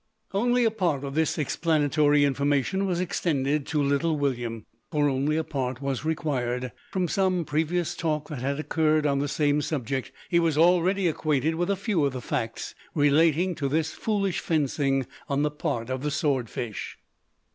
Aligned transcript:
Only 0.33 0.65
a 0.65 0.71
part 0.71 1.03
of 1.03 1.13
this 1.13 1.37
explanatory 1.37 2.23
information 2.25 2.87
was 2.87 2.99
extended 2.99 3.67
to 3.67 3.83
little 3.83 4.17
William: 4.17 4.65
for 4.91 5.07
only 5.07 5.37
a 5.37 5.43
part 5.43 5.79
was 5.79 6.03
required. 6.03 6.71
From 6.89 7.07
some 7.07 7.45
previous 7.45 7.93
talk 7.95 8.27
that 8.29 8.39
had 8.41 8.59
occurred 8.59 9.05
on 9.05 9.19
the 9.19 9.27
same 9.27 9.61
subject, 9.61 10.11
he 10.27 10.39
was 10.39 10.57
already 10.57 11.07
acquainted 11.07 11.53
with 11.53 11.69
a 11.69 11.75
few 11.75 12.03
of 12.03 12.13
the 12.13 12.19
facts 12.21 12.73
relating 12.95 13.53
to 13.53 13.69
this 13.69 13.93
foolish 13.93 14.39
fencing 14.39 15.05
on 15.29 15.43
the 15.43 15.51
part 15.51 15.91
of 15.91 16.01
the 16.01 16.09
sword 16.09 16.49
fish. 16.49 16.97